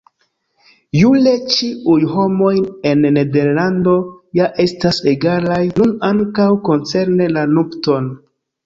[0.99, 2.55] Jure ĉiuj homoj
[2.93, 3.95] en Nederlando
[4.41, 8.15] ja estas egalaj, nun ankaŭ koncerne la nupton.